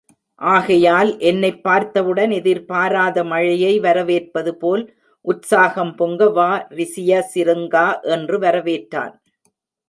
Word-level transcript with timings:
ஆகையால் 0.41 1.19
என்னைப் 1.21 1.63
பார்த்தவுடன் 1.63 2.31
எதிர்பாராத 2.31 3.23
மழையை 3.23 3.79
வரவேற்பதுபோல், 3.79 4.83
உத்ஸாகம் 5.25 5.95
பொங்க 5.95 6.29
வா 6.29 6.49
ரிசியசிருங்கா! 6.71 7.85
என்று 8.09 8.39
வரவேற்றான். 8.39 9.13